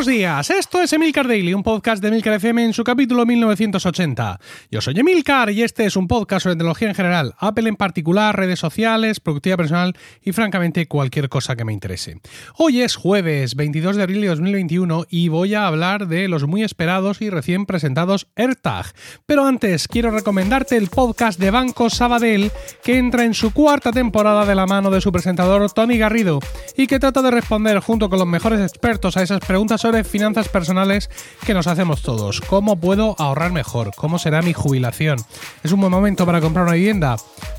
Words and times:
Buenos 0.00 0.16
días, 0.16 0.48
esto 0.48 0.80
es 0.80 0.94
Emilcar 0.94 1.28
Daily, 1.28 1.52
un 1.52 1.62
podcast 1.62 2.00
de 2.00 2.08
Emilcar 2.08 2.32
FM 2.32 2.64
en 2.64 2.72
su 2.72 2.84
capítulo 2.84 3.26
1980. 3.26 4.40
Yo 4.70 4.80
soy 4.80 4.98
Emilcar 4.98 5.50
y 5.50 5.62
este 5.62 5.84
es 5.84 5.94
un 5.94 6.08
podcast 6.08 6.44
sobre 6.44 6.56
tecnología 6.56 6.88
en 6.88 6.94
general, 6.94 7.34
Apple 7.38 7.68
en 7.68 7.76
particular, 7.76 8.34
redes 8.34 8.58
sociales, 8.58 9.20
productividad 9.20 9.58
personal 9.58 9.94
y 10.22 10.32
francamente 10.32 10.88
cualquier 10.88 11.28
cosa 11.28 11.54
que 11.54 11.66
me 11.66 11.74
interese. 11.74 12.18
Hoy 12.56 12.80
es 12.80 12.96
jueves 12.96 13.56
22 13.56 13.96
de 13.96 14.02
abril 14.02 14.22
de 14.22 14.28
2021 14.28 15.04
y 15.10 15.28
voy 15.28 15.52
a 15.52 15.66
hablar 15.66 16.08
de 16.08 16.28
los 16.28 16.46
muy 16.46 16.62
esperados 16.62 17.20
y 17.20 17.28
recién 17.28 17.66
presentados 17.66 18.26
AirTag. 18.36 18.86
Pero 19.26 19.44
antes 19.44 19.86
quiero 19.86 20.10
recomendarte 20.12 20.78
el 20.78 20.88
podcast 20.88 21.38
de 21.38 21.50
Banco 21.50 21.90
Sabadell 21.90 22.50
que 22.82 22.96
entra 22.96 23.26
en 23.26 23.34
su 23.34 23.52
cuarta 23.52 23.92
temporada 23.92 24.46
de 24.46 24.54
la 24.54 24.64
mano 24.64 24.90
de 24.90 25.02
su 25.02 25.12
presentador 25.12 25.70
Tony 25.72 25.98
Garrido 25.98 26.40
y 26.74 26.86
que 26.86 26.98
trata 26.98 27.20
de 27.20 27.32
responder 27.32 27.80
junto 27.80 28.08
con 28.08 28.18
los 28.18 28.28
mejores 28.28 28.62
expertos 28.62 29.18
a 29.18 29.22
esas 29.22 29.40
preguntas 29.40 29.82
sobre 29.82 29.89
finanzas 30.04 30.48
personales 30.48 31.10
que 31.44 31.54
nos 31.54 31.66
hacemos 31.66 32.02
todos. 32.02 32.40
¿Cómo 32.40 32.76
puedo 32.76 33.16
ahorrar 33.18 33.52
mejor? 33.52 33.92
¿Cómo 33.96 34.18
será 34.18 34.42
mi 34.42 34.52
jubilación? 34.52 35.18
¿Es 35.62 35.72
un 35.72 35.80
buen 35.80 35.92
momento 35.92 36.26
para 36.26 36.40
comprar 36.40 36.66
una 36.66 36.74
vivienda? 36.74 37.16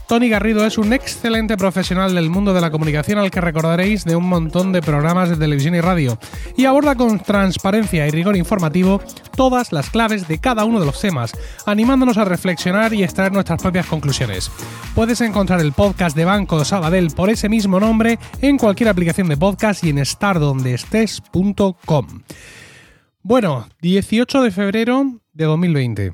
Tony 0.08 0.28
Garrido 0.28 0.66
es 0.66 0.78
un 0.78 0.92
excelente 0.92 1.56
profesional 1.56 2.14
del 2.14 2.30
mundo 2.30 2.54
de 2.54 2.60
la 2.60 2.70
comunicación 2.70 3.18
al 3.18 3.32
que 3.32 3.40
recordaréis 3.40 4.04
de 4.04 4.18
un 4.18 4.28
montón 4.28 4.74
de 4.74 4.82
programas 4.82 5.30
de 5.30 5.38
televisión 5.38 5.74
y 5.74 5.80
radio 5.80 6.20
y 6.58 6.66
aborda 6.66 6.96
con 6.96 7.20
transparencia 7.20 8.06
y 8.06 8.12
rigor 8.12 8.36
informativo 8.36 9.02
todas 9.38 9.72
las 9.72 9.90
claves 9.90 10.28
de 10.28 10.40
cada 10.40 10.66
uno 10.66 10.82
de 10.82 10.86
los 10.86 11.00
temas, 11.00 11.32
animándonos 11.66 12.18
a 12.18 12.26
reflexionar 12.26 12.94
y 12.94 13.04
extraer 13.04 13.32
nuestras 13.32 13.62
propias 13.62 13.86
conclusiones. 13.86 14.52
Puedes 14.96 15.22
encontrar 15.22 15.62
el 15.62 15.72
podcast 15.72 16.18
de 16.18 16.26
Banco 16.26 16.66
Sabadell 16.66 17.12
por 17.12 17.30
ese 17.30 17.48
mismo 17.48 17.80
nombre 17.80 18.20
en 18.42 18.58
cualquier 18.58 18.90
aplicación 18.90 19.30
de 19.30 19.38
podcast 19.38 19.82
y 19.86 19.92
en 19.92 20.00
Bueno, 23.24 23.68
18 23.82 24.42
de 24.42 24.52
febrero 24.52 25.22
de 25.34 25.46
2020. 25.46 26.14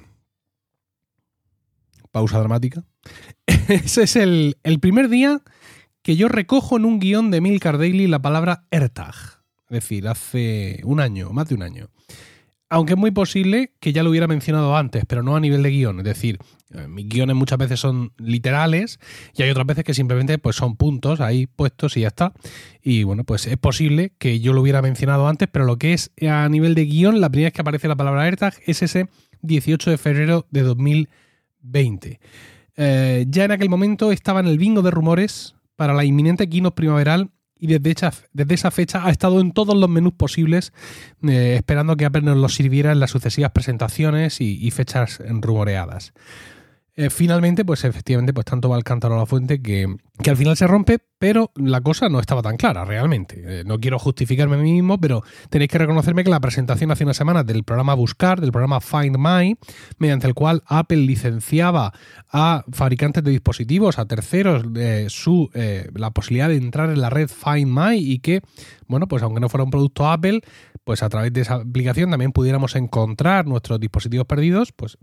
Pausa 2.12 2.40
dramática. 2.40 2.84
Ese 3.46 4.04
es 4.04 4.16
el, 4.16 4.56
primer 4.82 5.10
día 5.10 5.42
que 6.02 6.16
yo 6.16 6.28
recojo 6.28 6.78
en 6.78 6.86
un 6.86 7.00
guion 7.00 7.32
de 7.32 7.42
Milcar 7.42 7.78
Daily 7.78 8.08
la 8.08 8.22
palabra 8.22 8.66
AirTag. 8.72 9.16
Es 9.70 9.82
decir, 9.82 10.08
hace 10.08 10.82
un 10.84 11.00
año, 11.00 11.32
más 11.32 11.50
de 11.50 11.56
un 11.56 11.64
año. 11.64 11.90
Aunque 12.70 12.94
es 12.94 13.00
muy 13.00 13.12
posible 13.12 13.72
que 13.80 13.94
ya 13.94 14.04
lo 14.04 14.10
hubiera 14.10 14.28
mencionado 14.28 14.76
antes, 14.76 15.06
pero 15.08 15.24
no 15.24 15.38
a 15.38 15.40
nivel 15.40 15.64
de 15.64 15.70
guion. 15.70 16.00
Es 16.00 16.06
decir, 16.06 16.38
eh, 16.74 16.88
mis 16.88 17.08
guiones 17.08 17.36
muchas 17.36 17.58
veces 17.58 17.80
son 17.80 18.12
literales 18.18 19.00
y 19.36 19.44
hay 19.44 19.50
otras 19.50 19.66
veces 19.66 19.86
que 19.86 19.94
simplemente 19.94 20.38
pues, 20.38 20.58
son 20.58 20.76
puntos 20.76 21.22
ahí 21.22 21.48
puestos 21.48 21.96
y 21.96 22.02
ya 22.02 22.08
está. 22.08 22.34
Y 22.84 23.04
bueno, 23.04 23.24
pues 23.24 23.48
es 23.48 23.58
posible 23.58 24.12
que 24.18 24.42
yo 24.42 24.52
lo 24.52 24.62
hubiera 24.62 24.82
mencionado 24.82 25.30
antes, 25.30 25.48
pero 25.50 25.64
lo 25.64 25.78
que 25.78 25.94
es 25.94 26.12
a 26.28 26.50
nivel 26.50 26.76
de 26.76 26.86
guion, 26.86 27.22
la 27.22 27.30
primera 27.30 27.48
vez 27.48 27.54
que 27.54 27.62
aparece 27.62 27.88
la 27.88 27.96
palabra 27.96 28.24
AirTag 28.24 28.56
es 28.66 28.82
ese 28.82 29.08
18 29.44 29.92
de 29.92 29.98
febrero 29.98 30.46
de 30.52 30.64
2020. 30.64 32.20
Eh, 32.76 33.26
ya 33.30 33.46
en 33.46 33.52
aquel 33.52 33.70
momento 33.70 34.12
estaba 34.12 34.42
en 34.42 34.48
el 34.48 34.58
bingo 34.58 34.82
de 34.82 34.92
rumores 34.92 35.56
para 35.78 35.94
la 35.94 36.04
inminente 36.04 36.50
keynote 36.50 36.76
primaveral 36.76 37.32
y 37.60 37.68
desde, 37.68 38.54
esa 38.54 38.72
fecha 38.72 39.06
ha 39.06 39.10
estado 39.10 39.40
en 39.40 39.52
todos 39.52 39.76
los 39.76 39.90
menús 39.90 40.14
posibles 40.14 40.74
eh, 41.28 41.56
esperando 41.58 41.96
que 41.98 42.06
Apple 42.06 42.22
nos 42.22 42.38
lo 42.38 42.50
sirviera 42.50 42.92
en 42.92 43.00
las 43.00 43.12
sucesivas 43.12 43.52
presentaciones 43.52 44.42
y, 44.42 44.70
fechas 44.72 45.22
rumoreadas. 45.28 46.14
Eh, 46.96 47.10
finalmente, 47.10 47.64
pues 47.64 47.84
efectivamente, 47.84 48.34
pues 48.34 48.46
tanto 48.46 48.70
va 48.70 48.78
el 48.78 48.84
cántaro 48.84 49.16
a 49.16 49.20
la 49.20 49.26
fuente 49.26 49.62
que, 49.62 49.88
al 50.28 50.38
final 50.38 50.58
se 50.58 50.68
rompe, 50.68 51.00
pero 51.20 51.52
la 51.56 51.82
cosa 51.82 52.10
no 52.10 52.20
estaba 52.20 52.42
tan 52.42 52.58
clara 52.58 52.86
realmente. 52.86 53.44
Eh, 53.46 53.64
no 53.66 53.80
quiero 53.80 54.00
justificarme 54.00 54.56
a 54.56 54.60
mí 54.60 54.74
mismo, 54.74 55.00
pero 55.00 55.24
tenéis 55.50 55.72
que 55.72 55.78
reconocerme 55.78 56.24
que 56.24 56.30
la 56.30 56.40
presentación 56.40 56.92
hace 56.92 57.04
una 57.04 57.14
semana 57.14 57.44
del 57.44 57.64
programa 57.64 57.94
Buscar, 57.96 58.42
del 58.42 58.52
programa 58.52 58.82
Find 58.82 59.18
My, 59.18 59.56
mediante 59.98 60.28
el 60.28 60.34
cual 60.34 60.64
Apple 60.66 60.98
licenciaba 60.98 61.94
a 62.32 62.64
fabricantes 62.72 63.24
de 63.24 63.32
dispositivos, 63.32 64.00
a 64.00 64.06
terceros, 64.06 64.64
eh, 64.76 65.08
su, 65.10 65.50
la 65.94 66.12
posibilidad 66.12 66.50
de 66.50 66.58
entrar 66.58 66.90
en 66.90 67.02
la 67.02 67.10
red 67.10 67.30
Find 67.30 67.68
My 67.68 67.98
y 67.98 68.20
que, 68.20 68.42
bueno, 68.88 69.08
pues 69.08 69.24
aunque 69.24 69.40
no 69.40 69.50
fuera 69.50 69.64
un 69.64 69.72
producto 69.72 70.08
Apple, 70.08 70.42
pues 70.88 71.04
a 71.04 71.10
través 71.10 71.34
de 71.34 71.42
esa 71.42 71.56
aplicación 71.56 72.12
también 72.12 72.32
pudiéramos 72.32 72.74
encontrar 72.78 73.46
nuestros 73.46 73.78
dispositivos 73.78 74.26
perdidos, 74.26 74.72
pues 74.72 74.98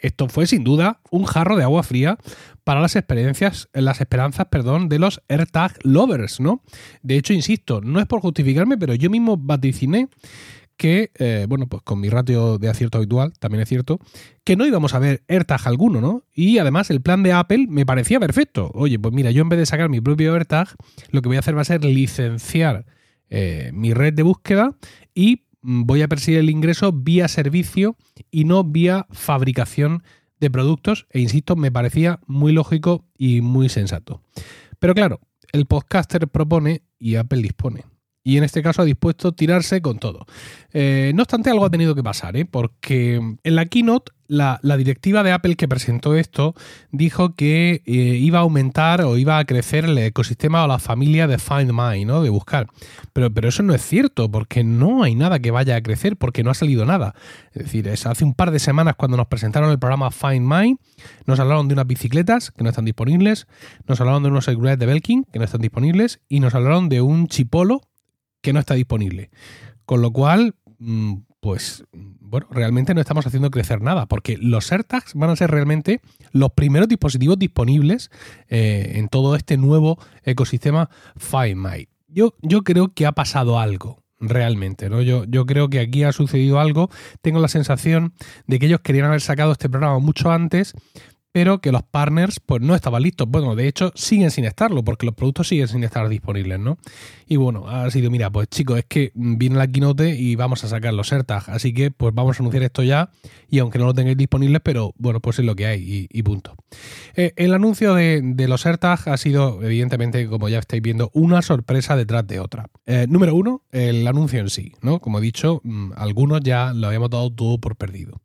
esto 0.00 0.28
fue 0.28 0.46
sin 0.46 0.62
duda 0.62 1.00
un 1.10 1.24
jarro 1.24 1.56
de 1.56 1.64
agua 1.64 1.82
fría 1.82 2.18
para 2.64 2.80
las 2.80 2.96
experiencias, 2.96 3.68
las 3.72 4.00
esperanzas, 4.00 4.46
perdón, 4.46 4.88
de 4.88 4.98
los 4.98 5.22
AirTag 5.28 5.78
lovers, 5.82 6.40
¿no? 6.40 6.62
De 7.02 7.16
hecho, 7.16 7.32
insisto, 7.32 7.80
no 7.80 8.00
es 8.00 8.06
por 8.06 8.20
justificarme, 8.20 8.78
pero 8.78 8.94
yo 8.94 9.10
mismo 9.10 9.36
vaticiné 9.36 10.08
que, 10.76 11.10
eh, 11.18 11.46
bueno, 11.48 11.68
pues 11.68 11.82
con 11.82 12.00
mi 12.00 12.08
ratio 12.08 12.58
de 12.58 12.68
acierto 12.68 12.98
habitual, 12.98 13.32
también 13.38 13.62
es 13.62 13.68
cierto, 13.68 14.00
que 14.42 14.56
no 14.56 14.66
íbamos 14.66 14.94
a 14.94 14.98
ver 14.98 15.22
AirTag 15.28 15.68
alguno, 15.68 16.00
¿no? 16.00 16.24
Y 16.34 16.58
además 16.58 16.90
el 16.90 17.00
plan 17.00 17.22
de 17.22 17.32
Apple 17.32 17.66
me 17.68 17.86
parecía 17.86 18.18
perfecto. 18.18 18.70
Oye, 18.74 18.98
pues 18.98 19.14
mira, 19.14 19.30
yo 19.30 19.42
en 19.42 19.48
vez 19.48 19.58
de 19.58 19.66
sacar 19.66 19.88
mi 19.88 20.00
propio 20.00 20.34
AirTag, 20.34 20.74
lo 21.10 21.22
que 21.22 21.28
voy 21.28 21.36
a 21.36 21.40
hacer 21.40 21.56
va 21.56 21.60
a 21.60 21.66
ser 21.66 21.84
licenciar 21.84 22.86
eh, 23.30 23.70
mi 23.72 23.94
red 23.94 24.12
de 24.12 24.22
búsqueda 24.22 24.76
y 25.14 25.44
mm, 25.62 25.84
voy 25.84 26.02
a 26.02 26.08
perseguir 26.08 26.40
el 26.40 26.50
ingreso 26.50 26.92
vía 26.92 27.28
servicio 27.28 27.96
y 28.30 28.44
no 28.44 28.64
vía 28.64 29.06
fabricación 29.10 30.02
de 30.42 30.50
productos. 30.50 31.06
E 31.10 31.20
insisto, 31.20 31.56
me 31.56 31.72
parecía 31.72 32.20
muy 32.26 32.52
lógico 32.52 33.06
y 33.16 33.40
muy 33.40 33.68
sensato. 33.68 34.22
Pero 34.78 34.94
claro, 34.94 35.20
el 35.52 35.66
podcaster 35.66 36.28
propone 36.28 36.82
y 36.98 37.14
Apple 37.14 37.40
dispone 37.40 37.84
y 38.24 38.36
en 38.36 38.44
este 38.44 38.62
caso 38.62 38.82
ha 38.82 38.84
dispuesto 38.84 39.32
tirarse 39.32 39.82
con 39.82 39.98
todo. 39.98 40.26
Eh, 40.72 41.12
no 41.14 41.22
obstante, 41.22 41.50
algo 41.50 41.64
ha 41.64 41.70
tenido 41.70 41.94
que 41.94 42.02
pasar, 42.02 42.36
¿eh? 42.36 42.44
porque 42.44 43.16
en 43.16 43.54
la 43.54 43.66
keynote 43.66 44.12
la, 44.32 44.76
directiva 44.76 45.22
de 45.22 45.32
Apple 45.32 45.56
que 45.56 45.68
presentó 45.68 46.14
esto 46.14 46.54
dijo 46.90 47.34
que 47.34 47.82
eh, 47.84 47.90
iba 47.90 48.38
a 48.38 48.42
aumentar 48.42 49.02
o 49.02 49.18
iba 49.18 49.38
a 49.38 49.44
crecer 49.44 49.84
el 49.84 49.98
ecosistema 49.98 50.64
o 50.64 50.66
la 50.66 50.78
familia 50.78 51.26
de 51.26 51.38
Find 51.38 51.72
My, 51.72 52.04
¿no? 52.04 52.22
de 52.22 52.30
buscar. 52.30 52.66
Pero, 53.12 53.32
pero 53.32 53.48
eso 53.48 53.62
no 53.62 53.74
es 53.74 53.82
cierto, 53.82 54.30
porque 54.30 54.64
no 54.64 55.02
hay 55.02 55.14
nada 55.14 55.38
que 55.38 55.50
vaya 55.50 55.76
a 55.76 55.82
crecer, 55.82 56.16
porque 56.16 56.42
no 56.42 56.50
ha 56.50 56.54
salido 56.54 56.86
nada. 56.86 57.14
Es 57.52 57.64
decir, 57.64 57.88
hace 57.90 58.24
un 58.24 58.34
par 58.34 58.50
de 58.50 58.58
semanas 58.58 58.94
cuando 58.96 59.18
nos 59.18 59.26
presentaron 59.26 59.70
el 59.70 59.78
programa 59.78 60.10
Find 60.10 60.46
My, 60.46 60.76
nos 61.26 61.38
hablaron 61.38 61.68
de 61.68 61.74
unas 61.74 61.86
bicicletas 61.86 62.50
que 62.50 62.64
no 62.64 62.70
están 62.70 62.86
disponibles, 62.86 63.46
nos 63.86 64.00
hablaron 64.00 64.22
de 64.22 64.30
unos 64.30 64.46
celulares 64.46 64.78
de 64.78 64.86
Belkin 64.86 65.24
que 65.24 65.38
no 65.38 65.44
están 65.44 65.60
disponibles 65.60 66.20
y 66.28 66.40
nos 66.40 66.54
hablaron 66.54 66.88
de 66.88 67.02
un 67.02 67.28
chipolo 67.28 67.82
que 68.40 68.54
no 68.54 68.60
está 68.60 68.74
disponible. 68.74 69.30
Con 69.84 70.00
lo 70.00 70.10
cual, 70.10 70.54
mm, 70.78 71.16
pues 71.42 71.82
bueno, 71.92 72.46
realmente 72.50 72.94
no 72.94 73.00
estamos 73.00 73.26
haciendo 73.26 73.50
crecer 73.50 73.82
nada, 73.82 74.06
porque 74.06 74.38
los 74.38 74.70
AirTags 74.70 75.14
van 75.14 75.28
a 75.30 75.34
ser 75.34 75.50
realmente 75.50 76.00
los 76.30 76.52
primeros 76.52 76.88
dispositivos 76.88 77.36
disponibles 77.36 78.12
eh, 78.48 78.92
en 78.94 79.08
todo 79.08 79.34
este 79.34 79.56
nuevo 79.56 79.98
ecosistema 80.22 80.88
Find 81.16 81.56
My. 81.56 81.88
Yo, 82.06 82.36
yo 82.42 82.62
creo 82.62 82.94
que 82.94 83.06
ha 83.06 83.12
pasado 83.12 83.58
algo 83.58 84.04
realmente, 84.20 84.88
¿no? 84.88 85.02
Yo, 85.02 85.24
yo 85.24 85.44
creo 85.44 85.68
que 85.68 85.80
aquí 85.80 86.04
ha 86.04 86.12
sucedido 86.12 86.60
algo. 86.60 86.90
Tengo 87.22 87.40
la 87.40 87.48
sensación 87.48 88.14
de 88.46 88.60
que 88.60 88.66
ellos 88.66 88.80
querían 88.80 89.06
haber 89.06 89.20
sacado 89.20 89.50
este 89.50 89.68
programa 89.68 89.98
mucho 89.98 90.30
antes, 90.30 90.74
pero 91.32 91.60
que 91.60 91.72
los 91.72 91.82
partners 91.82 92.40
pues 92.44 92.60
no 92.60 92.74
estaban 92.74 93.02
listos. 93.02 93.28
Bueno, 93.28 93.56
de 93.56 93.66
hecho 93.66 93.92
siguen 93.94 94.30
sin 94.30 94.44
estarlo 94.44 94.84
porque 94.84 95.06
los 95.06 95.14
productos 95.14 95.48
siguen 95.48 95.68
sin 95.68 95.82
estar 95.82 96.08
disponibles, 96.08 96.60
¿no? 96.60 96.78
Y 97.26 97.36
bueno, 97.36 97.68
ha 97.68 97.90
sido, 97.90 98.10
mira, 98.10 98.30
pues 98.30 98.48
chicos, 98.48 98.78
es 98.78 98.84
que 98.84 99.10
viene 99.14 99.56
la 99.56 99.66
keynote 99.66 100.14
y 100.16 100.36
vamos 100.36 100.62
a 100.64 100.68
sacar 100.68 100.92
los 100.92 101.12
AirTags, 101.12 101.48
así 101.48 101.72
que 101.72 101.90
pues 101.90 102.14
vamos 102.14 102.38
a 102.38 102.42
anunciar 102.42 102.62
esto 102.62 102.82
ya 102.82 103.10
y 103.48 103.58
aunque 103.58 103.78
no 103.78 103.86
lo 103.86 103.94
tengáis 103.94 104.16
disponibles, 104.16 104.60
pero 104.62 104.92
bueno, 104.98 105.20
pues 105.20 105.38
es 105.38 105.44
lo 105.44 105.56
que 105.56 105.66
hay 105.66 106.08
y, 106.10 106.22
punto. 106.22 106.54
Eh, 107.16 107.32
el 107.36 107.54
anuncio 107.54 107.94
de, 107.94 108.46
los 108.48 108.66
AirTags 108.66 109.08
ha 109.08 109.16
sido, 109.16 109.62
evidentemente, 109.62 110.26
como 110.28 110.48
ya 110.48 110.58
estáis 110.58 110.82
viendo, 110.82 111.10
una 111.14 111.42
sorpresa 111.42 111.96
detrás 111.96 112.26
de 112.26 112.40
otra. 112.40 112.66
Eh, 112.86 113.06
número 113.08 113.34
uno, 113.34 113.62
el 113.70 114.06
anuncio 114.06 114.40
en 114.40 114.50
sí, 114.50 114.72
¿no? 114.82 115.00
Como 115.00 115.18
he 115.18 115.22
dicho, 115.22 115.60
mm, 115.64 115.92
algunos 115.96 116.40
ya 116.42 116.72
lo 116.72 116.86
habíamos 116.86 117.10
dado 117.10 117.30
todo 117.30 117.58
por 117.58 117.76
perdido. 117.76 118.21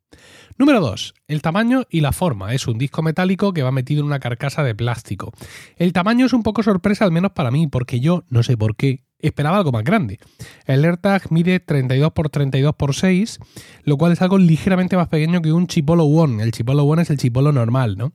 Número 0.56 0.80
2. 0.80 1.14
El 1.28 1.42
tamaño 1.42 1.84
y 1.90 2.00
la 2.00 2.12
forma. 2.12 2.54
Es 2.54 2.66
un 2.66 2.78
disco 2.78 3.02
metálico 3.02 3.52
que 3.52 3.62
va 3.62 3.70
metido 3.70 4.00
en 4.00 4.06
una 4.06 4.18
carcasa 4.20 4.62
de 4.62 4.74
plástico. 4.74 5.32
El 5.76 5.92
tamaño 5.92 6.26
es 6.26 6.32
un 6.32 6.42
poco 6.42 6.62
sorpresa, 6.62 7.04
al 7.04 7.12
menos 7.12 7.32
para 7.32 7.50
mí, 7.50 7.66
porque 7.66 8.00
yo, 8.00 8.24
no 8.28 8.42
sé 8.42 8.56
por 8.56 8.74
qué, 8.76 9.04
esperaba 9.20 9.58
algo 9.58 9.72
más 9.72 9.84
grande. 9.84 10.18
El 10.66 10.84
AirTag 10.84 11.30
mide 11.30 11.60
32 11.60 12.12
x 12.14 12.30
32 12.30 12.74
x 12.78 12.96
6, 12.98 13.38
lo 13.84 13.96
cual 13.96 14.12
es 14.12 14.22
algo 14.22 14.38
ligeramente 14.38 14.96
más 14.96 15.08
pequeño 15.08 15.42
que 15.42 15.52
un 15.52 15.66
Chipolo 15.66 16.04
One. 16.04 16.42
El 16.42 16.52
Chipolo 16.52 16.84
One 16.84 17.02
es 17.02 17.10
el 17.10 17.18
Chipolo 17.18 17.52
normal, 17.52 17.96
¿no? 17.96 18.12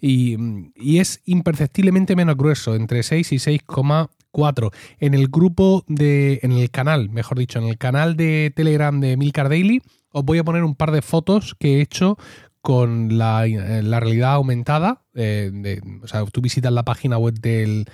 Y, 0.00 0.36
y 0.76 0.98
es 0.98 1.20
imperceptiblemente 1.24 2.16
menos 2.16 2.36
grueso, 2.36 2.74
entre 2.74 3.02
6 3.02 3.32
y 3.32 3.36
6,4. 3.36 4.72
En 4.98 5.14
el 5.14 5.28
grupo 5.28 5.84
de. 5.88 6.40
en 6.42 6.52
el 6.52 6.70
canal, 6.70 7.10
mejor 7.10 7.38
dicho, 7.38 7.58
en 7.58 7.66
el 7.66 7.78
canal 7.78 8.16
de 8.16 8.52
Telegram 8.54 8.98
de 9.00 9.16
Milcar 9.16 9.48
Daily 9.48 9.82
os 10.16 10.24
voy 10.24 10.38
a 10.38 10.44
poner 10.44 10.64
un 10.64 10.74
par 10.74 10.92
de 10.92 11.02
fotos 11.02 11.54
que 11.58 11.76
he 11.76 11.80
hecho 11.82 12.16
con 12.62 13.18
la, 13.18 13.42
realidad 13.42 14.32
aumentada. 14.32 15.02
Eh, 15.14 15.80
o 16.02 16.08
sea, 16.08 16.24
tú 16.24 16.40
visitas 16.40 16.72
la 16.72 16.84
página 16.84 17.18
web 17.18 17.34
del, 17.34 17.84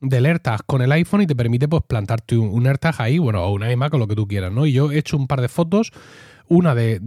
del 0.00 0.24
AirTag 0.24 0.64
con 0.66 0.82
el 0.82 0.92
iPhone 0.92 1.22
y 1.22 1.26
te 1.26 1.34
permite 1.34 1.66
pues 1.66 1.82
plantarte 1.86 2.38
un, 2.38 2.48
un 2.48 2.66
AirTag 2.68 2.94
ahí, 3.02 3.18
bueno, 3.18 3.42
o 3.42 3.52
una 3.52 3.72
iMac 3.72 3.92
o 3.94 3.98
lo 3.98 4.06
que 4.06 4.14
tú 4.14 4.28
quieras, 4.28 4.52
¿no? 4.52 4.66
Y 4.66 4.72
yo 4.72 4.92
he 4.92 4.98
hecho 4.98 5.16
un 5.16 5.26
par 5.26 5.40
de 5.40 5.48
fotos 5.48 5.90
una 6.46 6.74
de, 6.74 7.00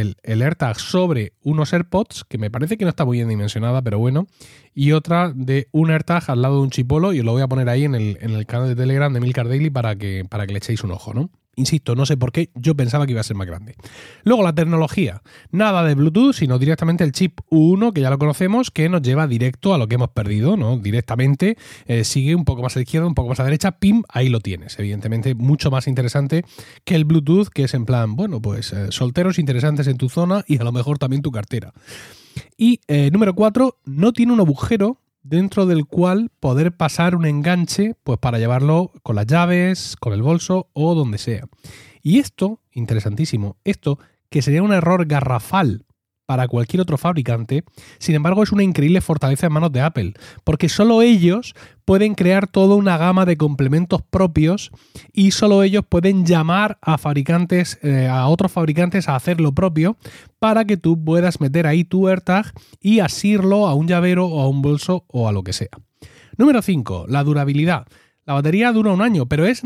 el, 0.00 0.16
el, 0.22 0.42
AirTag 0.42 0.80
sobre 0.80 1.34
unos 1.42 1.72
AirPods, 1.72 2.24
que 2.24 2.38
me 2.38 2.50
parece 2.50 2.76
que 2.76 2.84
no 2.84 2.88
está 2.88 3.04
muy 3.04 3.18
bien 3.18 3.28
dimensionada, 3.28 3.82
pero 3.82 3.98
bueno, 3.98 4.26
y 4.74 4.92
otra 4.92 5.32
de 5.34 5.68
un 5.72 5.90
AirTag 5.90 6.24
al 6.28 6.42
lado 6.42 6.56
de 6.56 6.62
un 6.62 6.70
chipolo, 6.70 7.12
y 7.12 7.20
os 7.20 7.24
lo 7.24 7.32
voy 7.32 7.42
a 7.42 7.48
poner 7.48 7.68
ahí 7.68 7.84
en 7.84 7.94
el, 7.94 8.18
en 8.20 8.30
el 8.30 8.46
canal 8.46 8.68
de 8.68 8.76
Telegram 8.76 9.12
de 9.12 9.20
Milcar 9.20 9.46
Daily 9.46 9.70
para 9.70 9.94
que, 9.96 10.24
para 10.28 10.46
que 10.46 10.52
le 10.52 10.58
echéis 10.58 10.82
un 10.82 10.90
ojo, 10.90 11.14
¿no? 11.14 11.30
Insisto, 11.58 11.96
no 11.96 12.06
sé 12.06 12.16
por 12.16 12.30
qué, 12.30 12.50
yo 12.54 12.76
pensaba 12.76 13.04
que 13.04 13.12
iba 13.12 13.20
a 13.20 13.24
ser 13.24 13.36
más 13.36 13.48
grande. 13.48 13.74
Luego 14.22 14.44
la 14.44 14.54
tecnología. 14.54 15.22
Nada 15.50 15.82
de 15.82 15.96
Bluetooth, 15.96 16.34
sino 16.34 16.56
directamente 16.56 17.02
el 17.02 17.10
chip 17.10 17.40
U1, 17.50 17.92
que 17.92 18.00
ya 18.00 18.10
lo 18.10 18.18
conocemos, 18.18 18.70
que 18.70 18.88
nos 18.88 19.02
lleva 19.02 19.26
directo 19.26 19.74
a 19.74 19.78
lo 19.78 19.88
que 19.88 19.96
hemos 19.96 20.10
perdido, 20.10 20.56
¿no? 20.56 20.78
Directamente 20.78 21.58
eh, 21.86 22.04
sigue 22.04 22.36
un 22.36 22.44
poco 22.44 22.62
más 22.62 22.76
a 22.76 22.78
la 22.78 22.84
izquierda, 22.84 23.08
un 23.08 23.14
poco 23.14 23.30
más 23.30 23.40
a 23.40 23.42
la 23.42 23.48
derecha, 23.48 23.72
pim, 23.72 24.04
ahí 24.08 24.28
lo 24.28 24.38
tienes. 24.38 24.78
Evidentemente, 24.78 25.34
mucho 25.34 25.70
más 25.72 25.88
interesante 25.88 26.44
que 26.84 26.94
el 26.94 27.04
Bluetooth, 27.04 27.48
que 27.48 27.64
es 27.64 27.74
en 27.74 27.84
plan, 27.84 28.14
bueno, 28.14 28.40
pues 28.40 28.72
eh, 28.72 28.86
solteros 28.90 29.40
interesantes 29.40 29.88
en 29.88 29.98
tu 29.98 30.08
zona 30.08 30.44
y 30.46 30.58
a 30.58 30.64
lo 30.64 30.70
mejor 30.70 30.98
también 30.98 31.22
tu 31.22 31.32
cartera. 31.32 31.72
Y 32.56 32.80
eh, 32.86 33.10
número 33.12 33.34
4, 33.34 33.78
no 33.84 34.12
tiene 34.12 34.32
un 34.32 34.38
agujero 34.38 35.00
dentro 35.28 35.66
del 35.66 35.84
cual 35.86 36.30
poder 36.40 36.72
pasar 36.72 37.14
un 37.14 37.26
enganche 37.26 37.94
pues 38.02 38.18
para 38.18 38.38
llevarlo 38.38 38.92
con 39.02 39.16
las 39.16 39.26
llaves, 39.26 39.96
con 39.96 40.12
el 40.12 40.22
bolso 40.22 40.68
o 40.72 40.94
donde 40.94 41.18
sea. 41.18 41.46
Y 42.02 42.18
esto, 42.18 42.60
interesantísimo, 42.72 43.56
esto 43.64 43.98
que 44.30 44.42
sería 44.42 44.62
un 44.62 44.72
error 44.72 45.06
garrafal 45.06 45.84
para 46.28 46.46
cualquier 46.46 46.82
otro 46.82 46.98
fabricante, 46.98 47.64
sin 47.98 48.14
embargo 48.14 48.42
es 48.42 48.52
una 48.52 48.62
increíble 48.62 49.00
fortaleza 49.00 49.46
en 49.46 49.52
manos 49.54 49.72
de 49.72 49.80
Apple, 49.80 50.12
porque 50.44 50.68
solo 50.68 51.00
ellos 51.00 51.54
pueden 51.86 52.14
crear 52.14 52.46
toda 52.46 52.74
una 52.74 52.98
gama 52.98 53.24
de 53.24 53.38
complementos 53.38 54.02
propios 54.02 54.70
y 55.14 55.30
solo 55.30 55.62
ellos 55.62 55.84
pueden 55.88 56.26
llamar 56.26 56.76
a 56.82 56.98
fabricantes, 56.98 57.78
eh, 57.82 58.08
a 58.08 58.26
otros 58.26 58.52
fabricantes 58.52 59.08
a 59.08 59.16
hacer 59.16 59.40
lo 59.40 59.52
propio 59.52 59.96
para 60.38 60.66
que 60.66 60.76
tú 60.76 61.02
puedas 61.02 61.40
meter 61.40 61.66
ahí 61.66 61.82
tu 61.82 62.08
AirTag 62.08 62.52
y 62.78 63.00
asirlo 63.00 63.66
a 63.66 63.72
un 63.72 63.88
llavero 63.88 64.26
o 64.26 64.42
a 64.42 64.48
un 64.48 64.60
bolso 64.60 65.06
o 65.08 65.28
a 65.28 65.32
lo 65.32 65.42
que 65.42 65.54
sea. 65.54 65.70
Número 66.36 66.60
5. 66.60 67.06
La 67.08 67.24
durabilidad. 67.24 67.86
La 68.28 68.34
batería 68.34 68.70
dura 68.74 68.92
un 68.92 69.00
año, 69.00 69.24
pero 69.24 69.46
es 69.46 69.62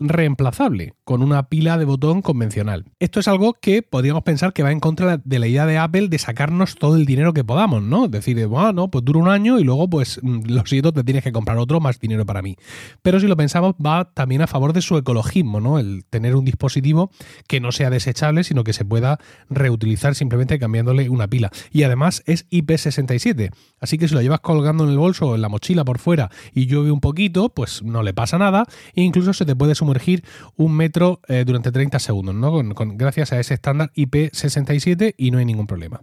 reemplazable 0.00 0.94
con 1.04 1.22
una 1.22 1.48
pila 1.48 1.78
de 1.78 1.84
botón 1.84 2.22
convencional. 2.22 2.86
Esto 2.98 3.20
es 3.20 3.28
algo 3.28 3.54
que 3.54 3.82
podríamos 3.82 4.24
pensar 4.24 4.52
que 4.52 4.64
va 4.64 4.72
en 4.72 4.80
contra 4.80 5.18
de 5.18 5.38
la 5.38 5.46
idea 5.46 5.64
de 5.64 5.78
Apple 5.78 6.08
de 6.08 6.18
sacarnos 6.18 6.74
todo 6.74 6.96
el 6.96 7.06
dinero 7.06 7.32
que 7.32 7.44
podamos, 7.44 7.84
¿no? 7.84 8.08
Decir, 8.08 8.44
bueno, 8.48 8.90
pues 8.90 9.04
dura 9.04 9.20
un 9.20 9.28
año 9.28 9.60
y 9.60 9.62
luego, 9.62 9.88
pues, 9.88 10.18
mm, 10.20 10.40
lo 10.46 10.66
siguiente 10.66 10.90
te 10.90 11.04
tienes 11.04 11.22
que 11.22 11.30
comprar 11.30 11.56
otro 11.56 11.78
más 11.78 12.00
dinero 12.00 12.26
para 12.26 12.42
mí. 12.42 12.56
Pero 13.02 13.20
si 13.20 13.28
lo 13.28 13.36
pensamos, 13.36 13.74
va 13.74 14.10
también 14.12 14.42
a 14.42 14.48
favor 14.48 14.72
de 14.72 14.82
su 14.82 14.96
ecologismo, 14.96 15.60
¿no? 15.60 15.78
El 15.78 16.04
tener 16.10 16.34
un 16.34 16.44
dispositivo 16.44 17.12
que 17.46 17.60
no 17.60 17.70
sea 17.70 17.90
desechable, 17.90 18.42
sino 18.42 18.64
que 18.64 18.72
se 18.72 18.84
pueda 18.84 19.20
reutilizar 19.50 20.16
simplemente 20.16 20.58
cambiándole 20.58 21.08
una 21.10 21.28
pila. 21.28 21.52
Y 21.70 21.84
además 21.84 22.24
es 22.26 22.50
IP67, 22.50 23.52
así 23.78 23.98
que 23.98 24.08
si 24.08 24.16
lo 24.16 24.20
llevas 24.20 24.40
colgando 24.40 24.82
en 24.82 24.90
el 24.90 24.98
bolso 24.98 25.28
o 25.28 25.34
en 25.36 25.42
la 25.42 25.48
mochila 25.48 25.84
por 25.84 26.00
fuera 26.00 26.32
y 26.52 26.66
llueve 26.66 26.90
un 26.90 27.00
poquito, 27.00 27.50
pues 27.50 27.83
no 27.84 28.02
le 28.02 28.14
pasa 28.14 28.38
nada 28.38 28.64
e 28.94 29.02
incluso 29.02 29.32
se 29.32 29.44
te 29.44 29.56
puede 29.56 29.74
sumergir 29.74 30.24
un 30.56 30.76
metro 30.76 31.20
eh, 31.28 31.44
durante 31.46 31.72
30 31.72 31.98
segundos, 31.98 32.34
¿no? 32.34 32.74
Con, 32.74 32.96
gracias 32.96 33.32
a 33.32 33.40
ese 33.40 33.54
estándar 33.54 33.92
IP67 33.94 35.14
y 35.16 35.30
no 35.30 35.38
hay 35.38 35.44
ningún 35.44 35.66
problema. 35.66 36.02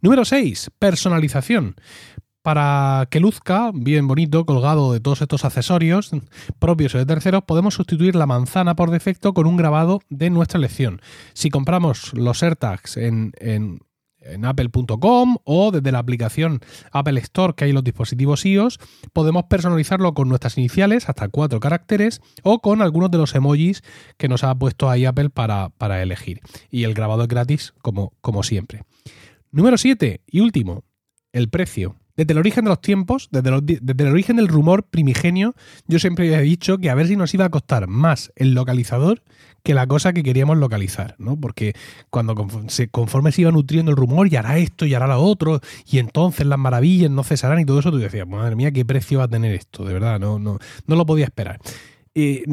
Número 0.00 0.24
6, 0.24 0.70
personalización 0.78 1.76
para 2.44 3.08
que 3.10 3.20
luzca 3.20 3.70
bien 3.72 4.06
bonito, 4.06 4.44
colgado 4.44 4.92
de 4.92 5.00
todos 5.00 5.22
estos 5.22 5.46
accesorios 5.46 6.10
propios 6.58 6.94
o 6.94 6.98
de 6.98 7.06
terceros, 7.06 7.44
podemos 7.44 7.72
sustituir 7.72 8.14
la 8.14 8.26
manzana 8.26 8.76
por 8.76 8.90
defecto 8.90 9.32
con 9.32 9.46
un 9.46 9.56
grabado 9.56 10.02
de 10.10 10.28
nuestra 10.28 10.58
elección. 10.58 11.00
Si 11.32 11.48
compramos 11.48 12.12
los 12.12 12.42
AirTags 12.42 12.98
en, 12.98 13.32
en 13.38 13.80
en 14.24 14.44
apple.com 14.44 15.36
o 15.44 15.70
desde 15.70 15.92
la 15.92 15.98
aplicación 15.98 16.60
Apple 16.92 17.20
Store 17.20 17.54
que 17.54 17.64
hay 17.64 17.70
en 17.70 17.76
los 17.76 17.84
dispositivos 17.84 18.44
iOS, 18.44 18.78
podemos 19.12 19.44
personalizarlo 19.44 20.14
con 20.14 20.28
nuestras 20.28 20.58
iniciales 20.58 21.08
hasta 21.08 21.28
cuatro 21.28 21.60
caracteres 21.60 22.20
o 22.42 22.60
con 22.60 22.82
algunos 22.82 23.10
de 23.10 23.18
los 23.18 23.34
emojis 23.34 23.82
que 24.16 24.28
nos 24.28 24.44
ha 24.44 24.54
puesto 24.54 24.90
ahí 24.90 25.04
Apple 25.04 25.30
para, 25.30 25.70
para 25.70 26.02
elegir. 26.02 26.40
Y 26.70 26.84
el 26.84 26.94
grabado 26.94 27.22
es 27.22 27.28
gratis 27.28 27.74
como, 27.82 28.12
como 28.20 28.42
siempre. 28.42 28.82
Número 29.50 29.78
7 29.78 30.20
y 30.26 30.40
último, 30.40 30.84
el 31.32 31.48
precio. 31.48 31.96
Desde 32.16 32.32
el 32.32 32.38
origen 32.38 32.64
de 32.64 32.70
los 32.70 32.80
tiempos, 32.80 33.28
desde, 33.30 33.48
el 33.50 34.12
origen 34.12 34.36
del 34.36 34.48
rumor 34.48 34.84
primigenio, 34.84 35.54
yo 35.86 35.98
siempre 35.98 36.32
he 36.32 36.40
dicho 36.42 36.78
que 36.78 36.90
a 36.90 36.94
ver 36.94 37.08
si 37.08 37.16
nos 37.16 37.34
iba 37.34 37.44
a 37.44 37.50
costar 37.50 37.88
más 37.88 38.32
el 38.36 38.54
localizador 38.54 39.22
que 39.64 39.74
la 39.74 39.86
cosa 39.86 40.12
que 40.12 40.22
queríamos 40.22 40.58
localizar, 40.58 41.16
¿no? 41.18 41.40
Porque 41.40 41.74
cuando 42.10 42.34
conforme 42.90 43.32
se 43.32 43.40
iba 43.40 43.50
nutriendo 43.50 43.90
el 43.90 43.96
rumor, 43.96 44.30
y 44.30 44.36
hará 44.36 44.58
esto, 44.58 44.84
y 44.84 44.94
hará 44.94 45.06
lo 45.06 45.18
otro, 45.20 45.60
y 45.90 45.98
entonces 45.98 46.46
las 46.46 46.58
maravillas 46.58 47.10
no 47.10 47.24
cesarán 47.24 47.60
y 47.60 47.64
todo 47.64 47.80
eso, 47.80 47.90
tú 47.90 47.96
decías, 47.96 48.28
madre 48.28 48.56
mía, 48.56 48.70
qué 48.72 48.84
precio 48.84 49.20
va 49.20 49.24
a 49.24 49.28
tener 49.28 49.54
esto, 49.54 49.84
de 49.84 49.94
verdad, 49.94 50.20
no, 50.20 50.38
no, 50.38 50.58
no 50.86 50.96
lo 50.96 51.06
podía 51.06 51.24
esperar. 51.24 51.58
y 52.14 52.44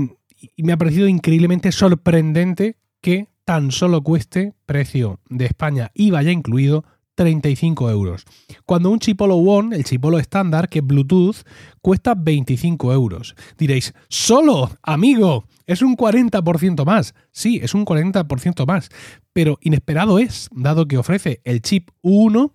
me 0.63 0.71
ha 0.71 0.77
parecido 0.77 1.07
increíblemente 1.07 1.71
sorprendente 1.73 2.77
que 3.01 3.27
tan 3.43 3.71
solo 3.71 4.01
cueste 4.01 4.53
precio 4.65 5.19
de 5.29 5.45
España, 5.45 5.91
IVA 5.93 6.23
ya 6.23 6.31
incluido, 6.31 6.85
35 7.15 7.89
euros. 7.89 8.25
Cuando 8.65 8.89
un 8.89 8.99
Chipolo 8.99 9.35
One, 9.35 9.75
el 9.75 9.83
Chipolo 9.83 10.19
estándar, 10.19 10.69
que 10.69 10.79
es 10.79 10.85
Bluetooth, 10.85 11.37
cuesta 11.81 12.13
25 12.15 12.93
euros. 12.93 13.35
Diréis, 13.57 13.93
solo, 14.09 14.71
amigo, 14.81 15.45
es 15.65 15.81
un 15.81 15.95
40% 15.95 16.85
más. 16.85 17.13
Sí, 17.31 17.59
es 17.61 17.73
un 17.73 17.85
40% 17.85 18.65
más. 18.65 18.89
Pero 19.33 19.57
inesperado 19.61 20.19
es, 20.19 20.49
dado 20.51 20.87
que 20.87 20.97
ofrece 20.97 21.41
el 21.43 21.61
chip 21.61 21.89
1 22.01 22.53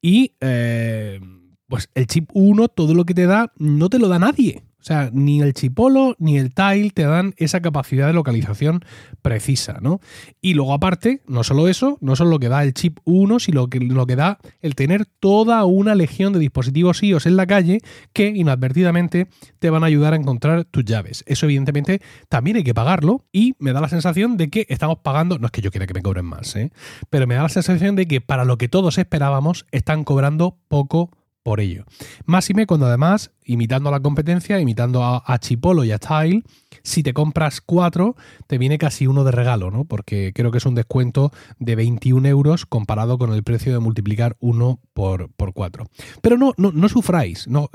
y... 0.00 0.32
Eh, 0.40 1.20
pues 1.66 1.88
el 1.94 2.06
chip 2.06 2.30
1, 2.34 2.68
todo 2.68 2.94
lo 2.94 3.04
que 3.04 3.14
te 3.14 3.26
da, 3.26 3.52
no 3.56 3.88
te 3.88 3.98
lo 3.98 4.08
da 4.08 4.18
nadie. 4.18 4.62
O 4.84 4.86
sea, 4.86 5.08
ni 5.14 5.40
el 5.40 5.54
chipolo 5.54 6.14
ni 6.18 6.36
el 6.36 6.52
tile 6.52 6.90
te 6.90 7.04
dan 7.04 7.32
esa 7.38 7.62
capacidad 7.62 8.06
de 8.06 8.12
localización 8.12 8.84
precisa, 9.22 9.78
¿no? 9.80 10.00
Y 10.42 10.52
luego 10.52 10.74
aparte, 10.74 11.22
no 11.26 11.42
solo 11.42 11.68
eso, 11.68 11.96
no 12.02 12.16
solo 12.16 12.28
lo 12.28 12.38
que 12.38 12.50
da 12.50 12.62
el 12.62 12.74
chip 12.74 12.98
1, 13.04 13.38
sino 13.38 13.68
que 13.68 13.80
lo 13.80 14.06
que 14.06 14.14
da 14.14 14.36
el 14.60 14.74
tener 14.74 15.06
toda 15.06 15.64
una 15.64 15.94
legión 15.94 16.34
de 16.34 16.38
dispositivos 16.38 17.02
iOS 17.02 17.24
en 17.24 17.36
la 17.38 17.46
calle 17.46 17.80
que 18.12 18.28
inadvertidamente 18.28 19.28
te 19.58 19.70
van 19.70 19.84
a 19.84 19.86
ayudar 19.86 20.12
a 20.12 20.16
encontrar 20.16 20.66
tus 20.66 20.84
llaves. 20.84 21.24
Eso 21.26 21.46
evidentemente 21.46 22.02
también 22.28 22.58
hay 22.58 22.64
que 22.64 22.74
pagarlo 22.74 23.24
y 23.32 23.54
me 23.58 23.72
da 23.72 23.80
la 23.80 23.88
sensación 23.88 24.36
de 24.36 24.50
que 24.50 24.66
estamos 24.68 24.98
pagando, 24.98 25.38
no 25.38 25.46
es 25.46 25.50
que 25.50 25.62
yo 25.62 25.70
quiera 25.70 25.86
que 25.86 25.94
me 25.94 26.02
cobren 26.02 26.26
más, 26.26 26.56
¿eh? 26.56 26.72
pero 27.08 27.26
me 27.26 27.36
da 27.36 27.44
la 27.44 27.48
sensación 27.48 27.96
de 27.96 28.06
que 28.06 28.20
para 28.20 28.44
lo 28.44 28.58
que 28.58 28.68
todos 28.68 28.98
esperábamos 28.98 29.64
están 29.72 30.04
cobrando 30.04 30.58
poco 30.68 31.10
por 31.44 31.60
ello. 31.60 31.84
Máxime 32.24 32.66
cuando 32.66 32.86
además, 32.86 33.30
imitando 33.44 33.88
a 33.88 33.92
la 33.92 34.00
competencia, 34.00 34.58
imitando 34.60 35.04
a, 35.04 35.38
Chipolo 35.38 35.84
y 35.84 35.92
a 35.92 35.98
Tile, 35.98 36.42
si 36.82 37.02
te 37.02 37.14
compras 37.14 37.60
cuatro, 37.60 38.16
te 38.46 38.58
viene 38.58 38.78
casi 38.78 39.06
uno 39.06 39.24
de 39.24 39.32
regalo, 39.32 39.70
¿no? 39.70 39.84
Porque 39.84 40.32
creo 40.34 40.50
que 40.50 40.58
es 40.58 40.66
un 40.66 40.74
descuento 40.74 41.32
de 41.58 41.76
21 41.76 42.26
euros 42.28 42.66
comparado 42.66 43.18
con 43.18 43.32
el 43.32 43.42
precio 43.42 43.72
de 43.72 43.78
multiplicar 43.78 44.36
uno 44.40 44.80
por, 44.92 45.30
por 45.32 45.52
cuatro. 45.52 45.86
Pero 46.20 46.36
no, 46.36 46.52
no, 46.56 46.72
no 46.72 46.88
sufráis. 46.88 47.48
No, 47.48 47.70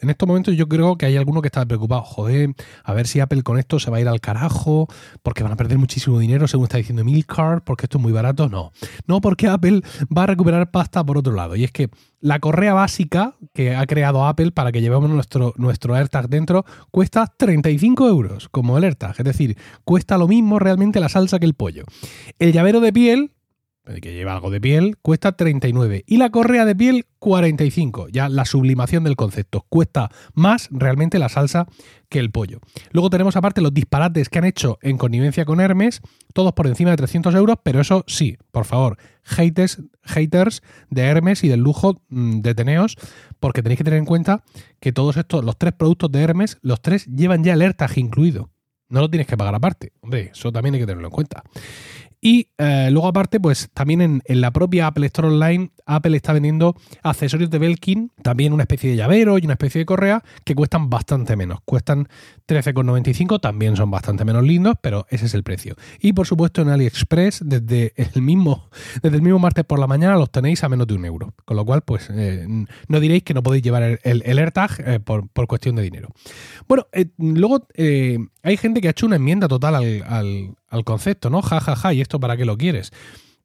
en 0.00 0.10
estos 0.10 0.26
momentos 0.26 0.56
yo 0.56 0.68
creo 0.68 0.96
que 0.96 1.06
hay 1.06 1.16
alguno 1.16 1.42
que 1.42 1.48
está 1.48 1.64
preocupado. 1.66 2.02
Joder, 2.02 2.54
a 2.82 2.94
ver 2.94 3.06
si 3.06 3.20
Apple 3.20 3.42
con 3.42 3.58
esto 3.58 3.78
se 3.78 3.90
va 3.90 3.98
a 3.98 4.00
ir 4.00 4.08
al 4.08 4.20
carajo, 4.20 4.88
porque 5.22 5.42
van 5.42 5.52
a 5.52 5.56
perder 5.56 5.78
muchísimo 5.78 6.18
dinero, 6.18 6.48
según 6.48 6.64
está 6.64 6.78
diciendo 6.78 7.04
Milcard, 7.04 7.62
porque 7.62 7.86
esto 7.86 7.98
es 7.98 8.02
muy 8.02 8.12
barato. 8.12 8.48
No. 8.48 8.72
No, 9.06 9.20
porque 9.20 9.48
Apple 9.48 9.82
va 10.16 10.24
a 10.24 10.26
recuperar 10.26 10.70
pasta 10.70 11.04
por 11.04 11.18
otro 11.18 11.32
lado. 11.32 11.56
Y 11.56 11.64
es 11.64 11.72
que 11.72 11.90
la 12.20 12.38
correa 12.38 12.72
básica 12.72 13.34
que 13.52 13.76
ha 13.76 13.86
creado 13.86 14.26
Apple 14.26 14.50
para 14.50 14.72
que 14.72 14.80
llevemos 14.80 15.03
nuestro, 15.08 15.52
nuestro 15.56 15.94
AirTag 15.94 16.28
dentro 16.28 16.64
cuesta 16.90 17.26
35 17.26 18.08
euros, 18.08 18.48
como 18.48 18.78
el 18.78 18.84
AirTag. 18.84 19.14
Es 19.18 19.24
decir, 19.24 19.56
cuesta 19.84 20.18
lo 20.18 20.28
mismo 20.28 20.58
realmente 20.58 21.00
la 21.00 21.08
salsa 21.08 21.38
que 21.38 21.46
el 21.46 21.54
pollo. 21.54 21.84
El 22.38 22.52
llavero 22.52 22.80
de 22.80 22.92
piel 22.92 23.32
que 24.00 24.12
lleva 24.14 24.32
algo 24.32 24.50
de 24.50 24.60
piel, 24.60 24.96
cuesta 25.02 25.32
39. 25.32 26.04
Y 26.06 26.16
la 26.16 26.30
correa 26.30 26.64
de 26.64 26.74
piel, 26.74 27.06
45. 27.18 28.08
Ya 28.08 28.28
la 28.28 28.44
sublimación 28.44 29.04
del 29.04 29.16
concepto. 29.16 29.66
Cuesta 29.68 30.10
más 30.32 30.68
realmente 30.70 31.18
la 31.18 31.28
salsa 31.28 31.66
que 32.08 32.18
el 32.18 32.30
pollo. 32.30 32.60
Luego 32.92 33.10
tenemos 33.10 33.36
aparte 33.36 33.60
los 33.60 33.74
disparates 33.74 34.28
que 34.28 34.38
han 34.38 34.44
hecho 34.44 34.78
en 34.82 34.96
connivencia 34.96 35.44
con 35.44 35.60
Hermes, 35.60 36.00
todos 36.32 36.52
por 36.52 36.66
encima 36.66 36.90
de 36.90 36.96
300 36.96 37.34
euros, 37.34 37.58
pero 37.62 37.80
eso 37.80 38.04
sí, 38.06 38.38
por 38.52 38.64
favor, 38.64 38.98
haters, 39.22 39.82
haters 40.02 40.62
de 40.90 41.02
Hermes 41.02 41.44
y 41.44 41.48
del 41.48 41.60
lujo 41.60 42.02
mm, 42.08 42.40
de 42.40 42.54
Teneos, 42.54 42.96
porque 43.40 43.62
tenéis 43.62 43.78
que 43.78 43.84
tener 43.84 43.98
en 43.98 44.06
cuenta 44.06 44.44
que 44.80 44.92
todos 44.92 45.16
estos, 45.16 45.44
los 45.44 45.58
tres 45.58 45.74
productos 45.74 46.10
de 46.10 46.22
Hermes, 46.22 46.58
los 46.62 46.80
tres 46.80 47.06
llevan 47.06 47.44
ya 47.44 47.54
el 47.54 47.74
incluido. 47.96 48.50
No 48.88 49.00
lo 49.00 49.10
tienes 49.10 49.26
que 49.26 49.36
pagar 49.36 49.54
aparte. 49.54 49.92
Hombre, 50.02 50.30
eso 50.32 50.52
también 50.52 50.74
hay 50.74 50.80
que 50.80 50.86
tenerlo 50.86 51.08
en 51.08 51.12
cuenta. 51.12 51.42
Y 52.24 52.48
eh, 52.56 52.88
luego 52.90 53.06
aparte, 53.06 53.38
pues 53.38 53.68
también 53.74 54.22
en, 54.24 54.40
la 54.40 54.50
propia 54.50 54.86
Apple 54.86 55.04
Store 55.08 55.28
Online, 55.28 55.70
Apple 55.84 56.16
está 56.16 56.32
vendiendo 56.32 56.74
accesorios 57.02 57.50
de 57.50 57.58
Belkin, 57.58 58.12
también 58.22 58.54
una 58.54 58.62
especie 58.62 58.88
de 58.88 58.96
llavero 58.96 59.36
y 59.36 59.44
una 59.44 59.52
especie 59.52 59.80
de 59.80 59.84
correa 59.84 60.24
que 60.42 60.54
cuestan 60.54 60.88
bastante 60.88 61.36
menos. 61.36 61.58
Cuestan 61.66 62.08
13,95, 62.48 63.42
también 63.42 63.76
son 63.76 63.90
bastante 63.90 64.24
menos 64.24 64.42
lindos, 64.42 64.76
pero 64.80 65.04
ese 65.10 65.26
es 65.26 65.34
el 65.34 65.42
precio. 65.42 65.76
Y 66.00 66.14
por 66.14 66.26
supuesto 66.26 66.62
en 66.62 66.70
AliExpress, 66.70 67.42
desde 67.44 67.92
el 67.94 68.22
mismo, 68.22 68.70
desde 69.02 69.16
el 69.16 69.22
mismo 69.22 69.38
martes 69.38 69.66
por 69.66 69.78
la 69.78 69.86
mañana 69.86 70.16
los 70.16 70.30
tenéis 70.30 70.64
a 70.64 70.70
menos 70.70 70.86
de 70.86 70.94
un 70.94 71.04
euro. 71.04 71.34
Con 71.44 71.58
lo 71.58 71.66
cual, 71.66 71.82
pues 71.82 72.08
eh, 72.10 72.46
no 72.88 73.00
diréis 73.00 73.22
que 73.22 73.34
no 73.34 73.42
podéis 73.42 73.62
llevar 73.62 74.00
el, 74.02 74.38
AirTag 74.38 74.70
eh, 74.78 74.98
por, 74.98 75.28
cuestión 75.46 75.76
de 75.76 75.82
dinero. 75.82 76.08
Bueno, 76.66 76.86
luego 77.18 77.68
hay 78.44 78.56
gente 78.56 78.80
que 78.80 78.88
ha 78.88 78.90
hecho 78.92 79.06
una 79.06 79.16
enmienda 79.16 79.48
total 79.48 79.74
al, 79.74 80.54
al 80.68 80.84
concepto, 80.84 81.30
¿no? 81.30 81.42
Ja, 81.42 81.60
ja, 81.60 81.74
ja, 81.74 81.92
¿y 81.92 82.00
esto 82.00 82.20
para 82.20 82.36
qué 82.36 82.44
lo 82.44 82.56
quieres? 82.56 82.92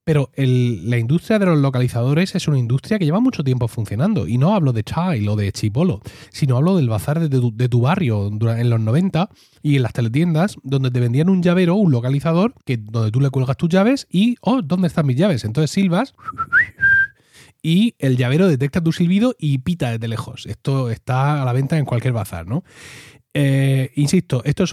Pero 0.10 0.32
la 0.36 0.98
industria 0.98 1.38
de 1.38 1.46
los 1.46 1.60
localizadores 1.60 2.34
es 2.34 2.48
una 2.48 2.58
industria 2.58 2.98
que 2.98 3.06
lleva 3.06 3.20
mucho 3.20 3.44
tiempo 3.44 3.68
funcionando. 3.68 4.27
Y 4.27 4.39
no 4.39 4.56
hablo 4.56 4.74
de 4.74 4.84
Chai 4.84 5.27
o 5.27 5.36
de 5.36 5.51
Chipolo, 5.51 6.01
sino 6.32 6.58
hablo 6.58 6.75
del 6.77 6.89
bazar 6.89 7.29
de 7.29 7.70
tu, 7.70 7.82
barrio 7.82 8.27
en 8.27 8.70
los 8.72 8.79
90 8.79 9.29
y 9.62 9.75
en 9.75 9.84
las 9.84 9.94
teletiendas, 9.94 10.56
donde 10.63 10.89
te 10.89 11.00
vendían 11.00 11.29
un 11.29 11.44
llavero, 11.44 11.75
un 11.75 11.91
localizador, 11.91 12.56
que, 12.65 12.77
donde 12.77 13.12
tú 13.12 13.22
le 13.22 13.29
cuelgas 13.29 13.58
tus 13.58 13.70
llaves 13.70 14.08
y, 14.10 14.36
oh, 14.41 14.63
¿dónde 14.63 14.88
están 14.88 15.06
mis 15.06 15.15
llaves? 15.15 15.44
Entonces 15.44 15.70
silbas 15.70 16.15
y 17.62 17.94
el 18.00 18.18
llavero 18.18 18.48
detecta 18.48 18.82
tu 18.82 18.91
silbido 18.91 19.36
y 19.38 19.60
pita 19.60 19.91
desde 19.91 20.08
lejos. 20.08 20.48
Esto 20.48 20.89
está 20.89 21.39
a 21.39 21.46
la 21.46 21.53
venta 21.53 21.77
en 21.77 21.86
cualquier 21.86 22.13
bazar, 22.13 22.48
¿no? 22.48 22.63
Eh, 23.36 23.78
insisto, 24.01 24.41
esto 24.46 24.63
es, 24.63 24.72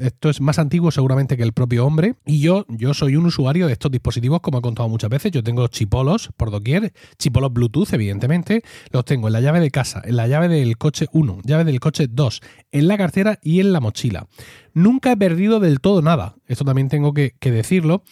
esto 0.00 0.30
es 0.30 0.40
más 0.40 0.58
antiguo 0.58 0.90
seguramente 0.90 1.36
que 1.36 1.42
el 1.42 1.52
propio 1.52 1.86
hombre 1.86 2.14
y 2.24 2.40
yo, 2.40 2.66
yo 2.68 2.94
soy 2.94 3.16
un 3.16 3.26
usuario 3.26 3.66
de 3.66 3.72
estos 3.72 3.90
dispositivos 3.90 4.40
como 4.40 4.58
he 4.58 4.62
contado 4.62 4.88
muchas 4.88 5.10
veces. 5.10 5.32
Yo 5.32 5.42
tengo 5.42 5.66
chipolos 5.68 6.30
por 6.36 6.50
doquier, 6.50 6.92
chipolos 7.18 7.52
Bluetooth 7.52 7.92
evidentemente, 7.92 8.62
los 8.90 9.04
tengo 9.04 9.28
en 9.28 9.32
la 9.32 9.40
llave 9.40 9.60
de 9.60 9.70
casa, 9.70 10.02
en 10.04 10.16
la 10.16 10.26
llave 10.26 10.48
del 10.48 10.78
coche 10.78 11.06
1, 11.12 11.40
llave 11.44 11.64
del 11.64 11.80
coche 11.80 12.06
2, 12.10 12.40
en 12.72 12.88
la 12.88 12.96
cartera 12.96 13.38
y 13.42 13.60
en 13.60 13.72
la 13.72 13.80
mochila. 13.80 14.26
Nunca 14.74 15.12
he 15.12 15.16
perdido 15.16 15.60
del 15.60 15.80
todo 15.80 16.02
nada, 16.02 16.36
esto 16.46 16.64
también 16.64 16.88
tengo 16.88 17.14
que, 17.14 17.34
decirlo. 17.40 18.02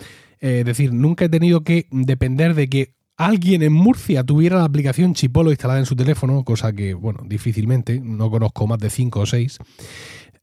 Eh, 0.40 0.60
es 0.60 0.64
decir, 0.64 0.92
nunca 0.92 1.26
he 1.26 1.28
tenido 1.28 1.62
que 1.62 1.86
depender 1.90 2.54
de 2.54 2.68
que 2.68 2.94
alguien 3.16 3.62
en 3.62 3.72
Murcia 3.72 4.24
tuviera 4.24 4.56
la 4.56 4.64
aplicación 4.64 5.14
Chipolo 5.14 5.50
instalada 5.50 5.80
en 5.80 5.86
su 5.86 5.96
teléfono, 5.96 6.44
cosa 6.44 6.72
que, 6.72 6.94
bueno, 6.94 7.20
difícilmente, 7.26 8.00
no 8.00 8.30
conozco 8.30 8.66
más 8.66 8.78
de 8.78 8.90
5 8.90 9.20
o 9.20 9.26
6, 9.26 9.58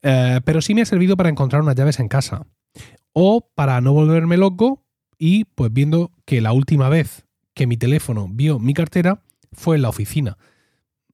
eh, 0.02 0.40
pero 0.44 0.60
sí 0.60 0.74
me 0.74 0.82
ha 0.82 0.86
servido 0.86 1.16
para 1.16 1.28
encontrar 1.28 1.62
unas 1.62 1.76
llaves 1.76 2.00
en 2.00 2.08
casa. 2.08 2.46
O 3.12 3.48
para 3.54 3.80
no 3.80 3.92
volverme 3.92 4.36
loco 4.36 4.84
y 5.18 5.44
pues 5.44 5.72
viendo 5.72 6.10
que 6.24 6.40
la 6.40 6.52
última 6.52 6.88
vez 6.88 7.26
que 7.54 7.66
mi 7.66 7.76
teléfono 7.76 8.28
vio 8.30 8.58
mi 8.58 8.74
cartera 8.74 9.22
fue 9.52 9.76
en 9.76 9.82
la 9.82 9.88
oficina. 9.88 10.38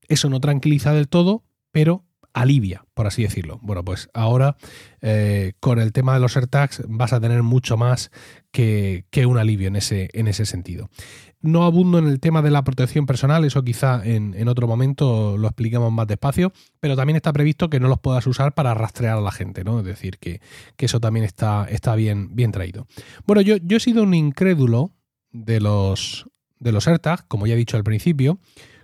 Eso 0.08 0.30
no 0.30 0.40
tranquiliza 0.40 0.92
del 0.92 1.08
todo, 1.08 1.44
pero 1.72 2.04
alivia, 2.40 2.84
por 2.94 3.06
así 3.06 3.22
decirlo. 3.22 3.58
Bueno, 3.62 3.84
pues 3.84 4.08
ahora 4.14 4.56
eh, 5.00 5.52
con 5.60 5.78
el 5.78 5.92
tema 5.92 6.14
de 6.14 6.20
los 6.20 6.36
AirTags 6.36 6.82
vas 6.88 7.12
a 7.12 7.20
tener 7.20 7.42
mucho 7.42 7.76
más 7.76 8.10
que, 8.52 9.06
que 9.10 9.26
un 9.26 9.38
alivio 9.38 9.68
en 9.68 9.76
ese, 9.76 10.08
en 10.12 10.28
ese 10.28 10.46
sentido. 10.46 10.88
No 11.40 11.64
abundo 11.64 11.98
en 11.98 12.06
el 12.06 12.20
tema 12.20 12.42
de 12.42 12.50
la 12.50 12.64
protección 12.64 13.06
personal, 13.06 13.44
eso 13.44 13.62
quizá 13.62 14.02
en, 14.04 14.48
otro 14.48 14.66
momento 14.66 15.36
lo 15.36 15.46
expliquemos 15.46 15.92
más 15.92 16.06
despacio, 16.06 16.52
pero 16.80 16.96
también 16.96 17.16
está 17.16 17.32
previsto 17.32 17.70
que 17.70 17.78
no 17.78 17.88
los 17.88 18.00
puedas 18.00 18.26
usar 18.26 18.54
para 18.54 18.74
rastrear 18.74 19.18
a 19.18 19.20
la 19.20 19.30
gente, 19.30 19.62
¿no? 19.62 19.78
Es 19.80 19.84
decir, 19.84 20.18
que, 20.18 20.40
eso 20.78 21.00
también 21.00 21.24
está, 21.24 21.66
está 21.70 21.94
bien, 21.94 22.34
bien 22.34 22.50
traído. 22.50 22.86
Bueno, 23.26 23.40
yo, 23.42 23.56
yo 23.56 23.76
he 23.76 23.80
sido 23.80 24.02
un 24.02 24.14
incrédulo 24.14 24.92
de 25.30 25.60
los, 25.60 26.26
de 26.58 26.72
los 26.72 26.88
AirTags, 26.88 27.24
como 27.28 27.46
ya 27.46 27.54
he 27.54 27.58
dicho 27.58 27.76
al 27.76 27.84
principio, 27.84 28.40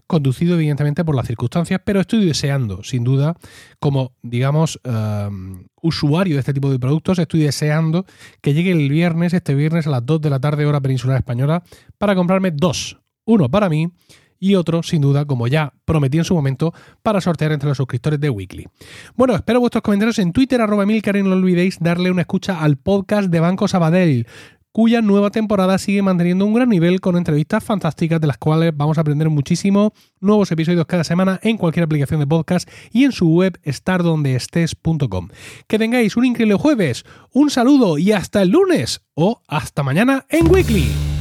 conducido 0.07 0.55
evidentemente 0.55 1.05
por 1.05 1.15
las 1.15 1.27
circunstancias, 1.27 1.81
pero 1.85 2.01
estoy 2.01 2.25
deseando, 2.25 2.83
sin 2.83 3.05
duda, 3.05 3.37
como, 3.79 4.13
digamos, 4.23 4.81
em, 4.85 5.67
usuario 5.83 6.37
de 6.37 6.41
este 6.41 6.55
tipo 6.55 6.71
de 6.71 6.79
productos, 6.79 7.19
estoy 7.19 7.41
deseando 7.41 8.05
que 8.41 8.55
llegue 8.55 8.73
el 8.73 8.89
viernes, 8.89 9.35
este 9.35 9.55
viernes 9.55 9.87
a 9.87 9.91
las 9.91 10.07
2 10.07 10.21
de 10.21 10.31
la 10.31 10.41
tarde 10.41 10.67
hora 10.67 10.81
peninsular 10.81 11.17
española, 11.17 11.63
para 11.99 12.15
comprarme 12.15 12.51
dos. 12.51 12.99
Uno 13.27 13.51
para 13.51 13.69
mí 13.69 13.91
y 14.39 14.57
otro, 14.57 14.83
sin 14.83 15.01
duda, 15.01 15.25
como 15.25 15.47
ya 15.47 15.73
prometí 15.87 16.19
en 16.19 16.25
su 16.25 16.35
momento, 16.35 16.75
para 17.03 17.21
sortear 17.21 17.53
entre 17.53 17.69
los 17.69 17.79
suscriptores 17.79 18.21
de 18.21 18.29
Weekly. 18.29 18.67
Bueno, 19.15 19.35
espero 19.35 19.61
vuestros 19.61 19.83
comentarios 19.83 20.19
en 20.19 20.33
Twitter, 20.33 20.61
arroba 20.61 20.85
milcar, 20.85 21.17
y 21.17 21.23
no 21.23 21.33
olvidéis 21.33 21.79
darle 21.81 22.11
una 22.11 22.23
escucha 22.23 22.61
al 22.61 22.77
podcast 22.77 23.31
de 23.31 23.41
Banco 23.41 23.69
Sabadell 23.69 24.27
cuya 24.75 25.03
nueva 25.03 25.31
temporada 25.31 25.79
sigue 25.79 26.03
manteniendo 26.03 26.45
un 26.45 26.53
gran 26.53 26.69
nivel 26.69 27.01
con 27.01 27.17
entrevistas 27.17 27.63
fantásticas 27.63 28.21
de 28.21 28.27
las 28.27 28.39
cuales 28.39 28.77
vamos 28.77 28.99
a 28.99 29.03
aprender 29.03 29.31
muchísimo, 29.31 29.93
nuevos 30.19 30.51
episodios 30.51 30.85
cada 30.87 31.05
semana 31.05 31.39
en 31.45 31.59
cualquier 31.59 31.85
aplicación 31.85 32.19
de 32.19 32.27
podcast 32.27 32.69
y 32.91 33.05
en 33.05 33.13
su 33.13 33.29
web 33.29 33.57
estardondeestes.com. 33.63 35.29
Que 35.69 35.79
tengáis 35.79 36.17
un 36.17 36.25
increíble 36.25 36.57
jueves, 36.57 37.05
un 37.33 37.51
saludo 37.51 37.99
y 37.99 38.11
hasta 38.11 38.43
el 38.43 38.49
lunes 38.49 39.03
o 39.15 39.43
hasta 39.47 39.85
mañana 39.85 40.27
en 40.29 40.51
Weekly. 40.51 41.14